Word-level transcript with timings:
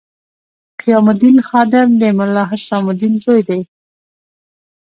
قیام 0.79 1.05
الدین 1.13 1.37
خادم 1.49 1.87
د 1.99 2.03
ملا 2.17 2.43
حسام 2.51 2.85
الدین 2.91 3.13
زوی 3.23 3.41
دی. 3.47 3.61